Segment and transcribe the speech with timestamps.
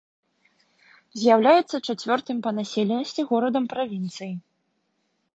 [1.23, 4.31] З'яўляецца чацвёртым па населенасці горадам правінцыі.